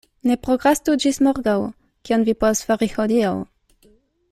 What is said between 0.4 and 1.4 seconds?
prokrastu ĝis